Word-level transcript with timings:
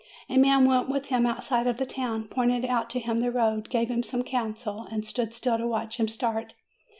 A 0.29 0.35
man 0.37 0.65
went 0.65 0.89
with 0.89 1.09
him 1.09 1.27
outside 1.27 1.67
of 1.67 1.77
the 1.77 1.85
town, 1.85 2.23
pointed 2.23 2.65
out 2.65 2.89
to 2.89 2.99
him 2.99 3.19
the 3.19 3.29
road, 3.31 3.69
gave 3.69 3.91
him 3.91 4.01
some 4.01 4.23
counsel, 4.23 4.87
and 4.89 5.05
stood 5.05 5.31
still 5.31 5.59
to 5.59 5.67
watch 5.67 5.97
him 5.97 6.07
start. 6.07 6.53